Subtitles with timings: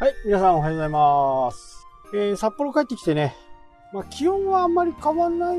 [0.00, 1.84] はい、皆さんおはようございます。
[2.14, 3.34] えー、札幌帰ってきてね、
[3.92, 5.58] まあ、気温はあんまり変わんない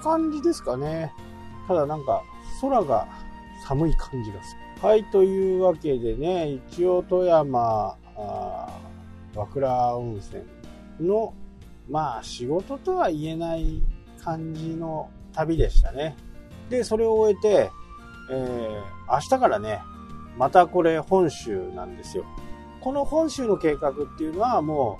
[0.00, 1.12] 感じですかね。
[1.66, 2.22] ただなんか、
[2.60, 3.08] 空が
[3.66, 4.88] 寒い感じがする。
[4.88, 8.80] はい、というわけでね、一応富山、あ
[9.34, 10.44] 和倉温泉
[11.00, 11.34] の、
[11.90, 13.82] まあ仕事とは言えない
[14.22, 16.14] 感じの旅でしたね。
[16.68, 17.70] で、それを終えて、
[18.30, 19.80] えー、明日からね、
[20.38, 22.24] またこれ本州なんですよ。
[22.80, 24.98] この本州の計画っていうのはも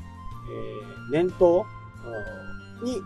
[0.48, 1.66] う、えー年頭
[2.84, 3.02] に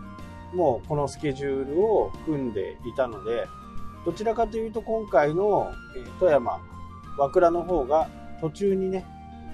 [0.55, 3.47] もうこのスケジュールを組んでいたので、
[4.05, 6.61] どちらかというと今回の、えー富山、
[7.17, 8.09] 和倉の方が
[8.41, 9.07] 途中にね、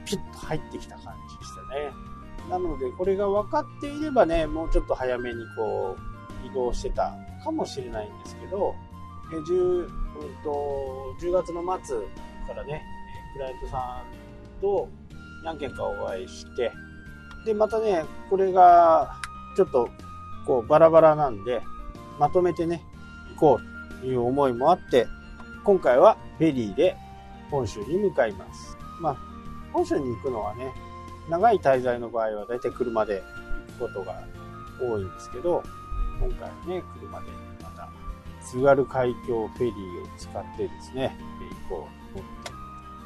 [0.05, 1.93] ピッと入ってきた感じでしたね。
[2.51, 5.97] なので、これが分かっていればね、もうちょっと早めにこ
[6.45, 8.75] う、移動してたかもしれないんですけど、
[9.33, 9.89] えー 10, うん
[10.43, 11.99] と10月の末
[12.49, 12.83] からね、
[13.35, 14.03] クライアントさ
[14.59, 14.89] んと
[15.43, 16.73] 何件かお会いして、
[17.45, 19.17] で、またね、これが
[19.57, 19.89] ちょっと
[20.47, 21.63] こうバラバラなんで、
[22.19, 22.83] まとめてね、
[23.35, 23.61] 行こ
[23.99, 25.07] うという思いもあって、
[25.65, 26.97] 今回はフェリーで
[27.51, 28.77] 本州に向かいます。
[29.01, 29.17] まあ、
[29.73, 30.73] 本州に行くのはね、
[31.29, 33.23] 長い滞在の場合は大体車で
[33.79, 34.23] 行くことが
[34.81, 35.63] 多いんですけど、
[36.19, 37.27] 今回はね、車で
[37.63, 37.89] また
[38.43, 41.17] 津軽海峡フェリーを使ってですね、
[41.69, 42.00] 行こう。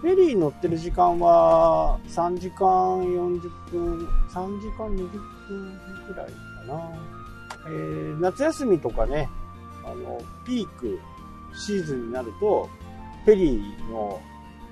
[0.04, 2.66] フェリー乗ってる時間は3時間
[3.00, 5.08] 40分、3時間20
[5.48, 6.32] 分くらいか
[6.68, 6.92] な。
[7.68, 9.30] えー夏休みとかね、
[9.82, 11.00] あの、ピーク
[11.56, 12.68] シーズンになると、
[13.24, 14.20] フェリーの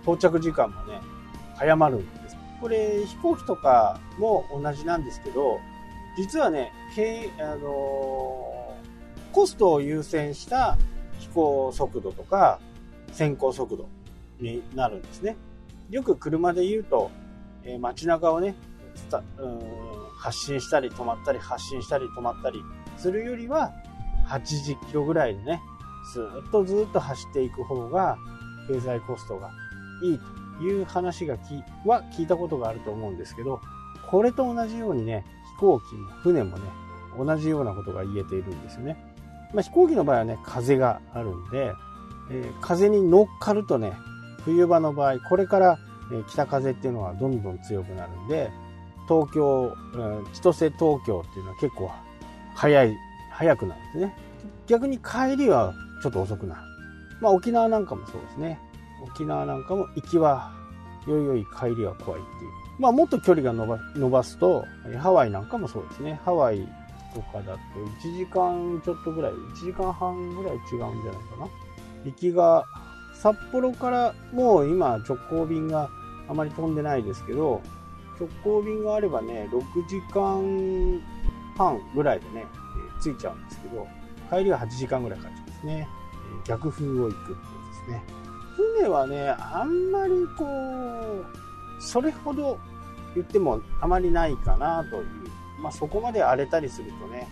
[0.02, 1.00] 到着時間もね、
[1.56, 2.36] 早まるんです。
[2.60, 5.58] これ飛行機とかも同じなんですけど、
[6.18, 10.76] 実はね、けあのーコストを優先した
[11.18, 12.60] 飛行速度とか
[13.12, 13.88] 先行速度
[14.40, 15.36] になるんですね。
[15.90, 17.10] よく車で言うと、
[17.64, 18.54] えー街中をね、
[19.38, 19.60] うん
[20.16, 22.62] 発進したり止まったり発進したり止まったり
[22.96, 23.72] するよりは
[24.28, 25.60] 80キロぐらいでね、
[26.14, 28.16] ずっとずっと走っていく方が
[28.68, 29.50] 経済コストが
[30.02, 30.20] いい
[30.58, 33.60] という話がきは聞いたことがあると思うんですけど、
[34.08, 35.24] これと同じようにね、
[35.56, 36.64] 飛行機も船もね、
[37.18, 38.96] 同じようなことが言えているんですよね。
[39.52, 41.72] まあ、飛行機の場合はね、風があるんで、
[42.30, 43.92] えー風に乗っかるとね、
[44.44, 45.78] 冬場の場合、これから、
[46.28, 48.50] 北風っていうのはどんどん強くなるんで、
[49.08, 49.74] 東京、
[50.32, 51.90] 千歳東京っていうのは結構
[52.54, 52.96] 早い、
[53.30, 54.16] 早くなるんですね。
[54.66, 56.60] 逆に帰りはちょっと遅くなる。
[57.20, 58.58] まあ沖縄なんかもそうですね。
[59.02, 60.52] 沖縄なんかも行きは
[61.06, 62.50] よいよい帰りは怖いっていう。
[62.78, 64.64] まあもっと距離が伸ばすと、
[64.98, 66.20] ハワイなんかもそうですね。
[66.24, 66.68] ハワイ
[67.14, 67.58] とかだと
[68.08, 71.00] 1時間ちょっとぐらい、1時間半ぐらい違うんじゃないか
[71.40, 71.48] な。
[72.04, 72.64] 行きが、
[73.22, 75.88] 札幌からもう今直行便が
[76.28, 77.62] あまり飛んでないですけど、
[78.18, 81.00] 直行便があればね、6時間
[81.56, 83.86] 半ぐらいでね、えー着いちゃうんですけど、
[84.28, 85.88] 帰りは8時間ぐらいかかっちゃうんですね。
[86.44, 87.42] え逆風を行くっていうで
[87.86, 88.02] すね。
[88.56, 92.58] 船はね、あんまりこう、それほど
[93.14, 95.04] 言ってもあまりないかなという。
[95.60, 97.28] まあそこまで荒れたりするとね、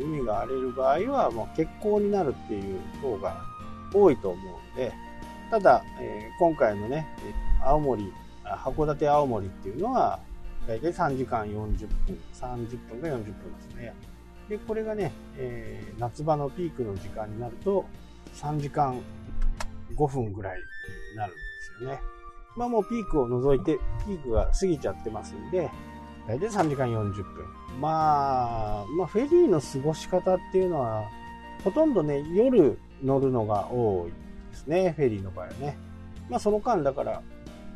[0.00, 3.42] 海が荒れる場合はもう欠航になるっていう方が
[3.92, 4.92] 多いと思うので、
[5.50, 7.06] ただ、えー今回のね、
[7.64, 8.12] 青森、
[8.44, 10.20] 函館青森っていうのは、
[10.66, 13.94] だいたい3時間40分、30分か40分ですね。
[14.48, 17.84] で、これがね、えー夏場のピークの時間になると、
[18.34, 19.00] 3時間
[19.94, 20.58] 5分ぐらい
[21.12, 21.40] になるんで
[21.78, 22.00] すよね。
[22.56, 25.70] まあもうピークを除いて、ピークが過ぎちゃってますんで、
[26.26, 27.24] だいたい3時間40分。
[27.80, 31.04] まあ、まあフェリーの過ごし方っていうのは、
[31.62, 34.25] ほとんどね、夜乗るのが多い
[34.56, 35.76] ですね、フェリーの場合はね。
[36.28, 37.22] まあその間だから、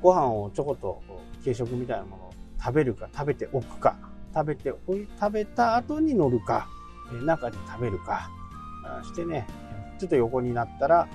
[0.01, 1.03] ご飯をちょこっと
[1.43, 3.97] 軽食みたいなものを食べるか、食べておくか、
[4.35, 6.69] 食べておい、食べた後に乗るか、
[7.25, 8.31] 中で食べるか、
[9.03, 9.47] してね、
[9.99, 11.07] ちょっと横になったら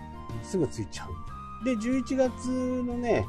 [0.43, 1.65] すぐ着いちゃう。
[1.65, 2.47] で、11月
[2.83, 3.25] のね、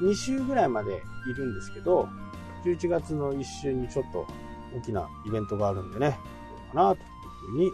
[0.00, 2.08] 2週ぐらいまでいるんですけど、
[2.64, 4.26] 11月の1週にちょっと
[4.76, 6.18] 大きなイベントがあるんでね、
[6.72, 7.04] どうかなという
[7.50, 7.72] ふうに、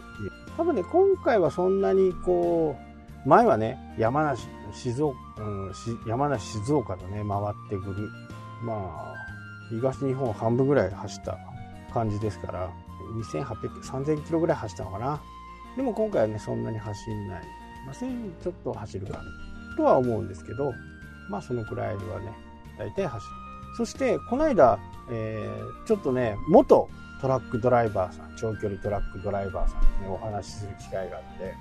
[0.57, 2.88] 多分ね、今回はそんなにこう、
[3.25, 5.73] 前はね、山梨、静岡、うん、
[6.07, 8.09] 山梨、静岡とね、回ってくる。
[8.63, 9.15] まあ、
[9.69, 11.37] 東日本半分ぐらい走った
[11.93, 12.69] 感じですから、
[13.33, 15.21] 2800、3000キロぐらい走ったのかな。
[15.75, 17.43] でも今回はね、そんなに走んない。
[17.85, 19.23] まあ、1000ちょっと走るかな
[19.77, 20.73] とは思うんですけど、
[21.29, 22.33] まあそのくらいはね、
[22.77, 23.31] 大体走る。
[23.77, 24.79] そして、この間、
[25.11, 26.89] えーちょっとね、元
[27.21, 31.53] トラックドライバーさん、長距離トラックドライバーさんにね、お話しする機会があって、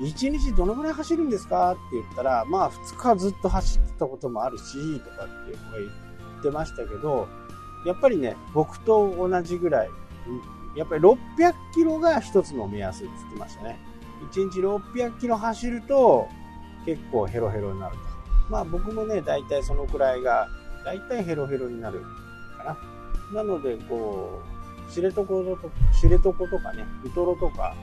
[0.00, 1.72] 1日どのぐらい走るんですか？
[1.72, 7.28] って言ったら、まあ2日ずっと走ってたこともあるし、とかっていう子が言ってましたけど、
[7.84, 9.90] やっぱりね、僕と同じぐらい、
[10.76, 11.16] やっぱり600
[11.74, 13.78] キロが一つの目安って言ってましたね。
[14.32, 16.28] 1日600キロ走ると
[16.84, 18.02] 結構ヘロヘロになると。
[18.50, 20.48] まあ僕もね、大体そのくらいが、
[20.84, 22.02] 大体ヘロヘロになる
[22.56, 22.78] か
[23.32, 23.42] な。
[23.42, 24.40] なので、こ
[24.88, 25.58] う、知床と
[26.00, 27.74] 知床とかね、ウトロとか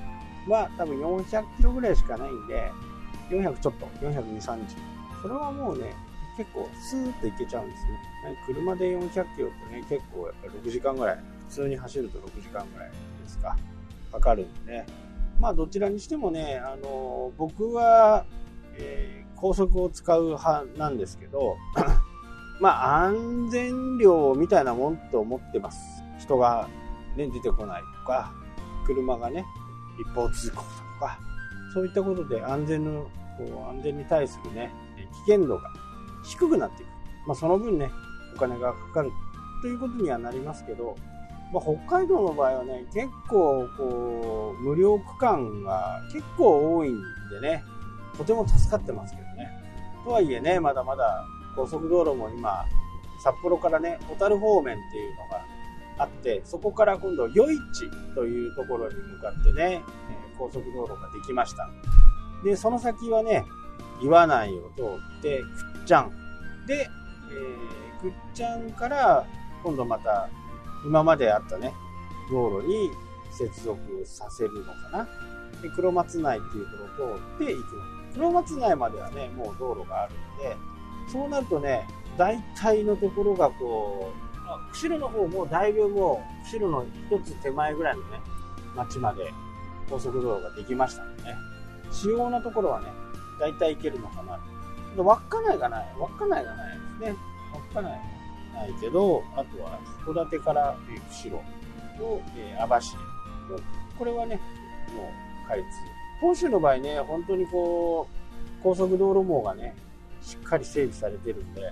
[0.48, 2.72] は多分400キロぐらいしかないんで、
[3.30, 4.60] 400ちょっと、420、30。
[5.22, 5.94] それはもうね、
[6.38, 8.00] 結構スーッといけちゃうんですね。
[8.46, 13.58] 車で400キロってね、結構やっぱり6時間ぐらい、普通に走ると6時間ぐらいですか、
[14.12, 14.86] かかるんで、ね、
[15.40, 18.26] まあどちらにしてもね、あの僕は、
[18.78, 21.56] えー、高速を使う派なんですけど、
[22.60, 26.04] まあ安全量みたいなもんと思ってます。
[26.20, 26.68] 人が、
[27.16, 28.34] ね、出てこないとか、
[28.86, 29.46] 車がね、
[30.00, 30.66] 一方通行だと
[31.00, 31.20] か、
[31.74, 34.72] そういったことで安全の、こう安全に対するね、
[35.26, 35.72] 危険度が
[36.24, 36.90] 低くなっていく。
[37.28, 37.92] まあその分ね、
[38.36, 39.12] お金がかかる
[39.62, 40.96] ということにはなりますけど、
[41.54, 47.64] まあ、北海道の場合はね、結構こう、無料区間が結構多いんでね、
[48.18, 49.50] とても助かってますけどね。
[50.04, 51.26] とはいえね、まだまだ
[51.56, 52.66] 高速道路も今、
[53.24, 55.46] 札幌からね、小樽方面っていうのが
[55.98, 59.84] あって、そこから今度、余市というところに向かってね、
[60.38, 61.70] 高速道路ができました。
[62.44, 63.46] で、その先はね、
[64.02, 64.82] 岩内を通
[65.20, 66.12] って、くっちゃん。
[66.68, 66.90] で、
[67.32, 69.26] えー、くっちゃんから
[69.64, 70.30] 今度また
[70.86, 71.74] 今まであったね、
[72.30, 72.92] 道路に
[73.32, 75.08] 接続させるのかな。
[75.62, 77.82] で、黒松内っていうところを通って行くの。
[78.14, 80.56] 黒松内まではね、もう道路があるんで、
[81.12, 81.88] そうなるとね、
[82.18, 84.25] 大体のところがこう、
[84.72, 88.20] 釧路の方もだいぶもう、釧路の一つ手前ぐらいのね、
[88.76, 89.32] 町まで
[89.90, 91.36] 高速道路ができましたんでね、
[91.92, 92.88] 主要なところはね、
[93.40, 94.40] 大体行けるのかな。
[95.04, 97.18] 稚内がない、稚内がないですね。
[97.72, 100.78] 稚内がないけど、あとは函館から
[101.10, 101.44] 釧路
[101.98, 102.96] と、えー、網走
[103.98, 104.36] これはね、
[104.96, 105.04] も
[105.46, 105.66] う開通。
[106.22, 109.76] 本州の場合ね、本当にこう、高速道路網がね、
[110.22, 111.72] しっかり整備されてるんで、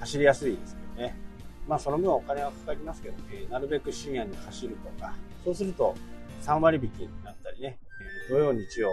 [0.00, 1.25] 走りやすいですけどね。
[1.66, 5.14] まあその分お金はかかりますけど、えー、なるべく深夜に走るとか、
[5.44, 5.94] そうすると
[6.42, 7.78] 3割引きになったりね、
[8.30, 8.90] えー、土曜日曜、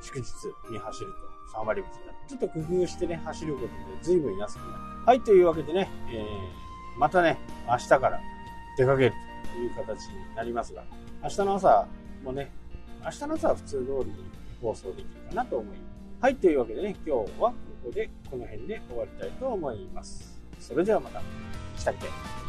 [0.00, 0.24] 祝日
[0.70, 1.06] に走る
[1.52, 2.18] と3割引きになる。
[2.26, 3.72] ちょっと工夫してね、走ることで
[4.02, 4.72] 随分安くなる。
[5.06, 6.64] はい、というわけでね、えー
[6.96, 7.38] またね、
[7.68, 8.20] 明日から
[8.78, 9.12] 出かける
[9.52, 10.84] という形になりますが、
[11.22, 11.86] 明日の朝
[12.22, 12.50] もね、
[13.04, 14.14] 明日の朝は普通通りに
[14.62, 15.78] 放送できるかなと思います。
[16.20, 20.40] はい、というわけでね、今日はここで、この辺で終わりたいと思います。
[20.60, 21.20] それではまた。
[21.78, 22.43] したっけ